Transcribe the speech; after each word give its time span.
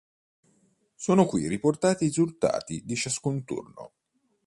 Sono 0.95 1.25
qui 1.25 1.47
riportati 1.47 2.05
i 2.05 2.07
risultati 2.07 2.81
di 2.83 2.95
ciascun 2.95 3.43
turno. 3.43 3.91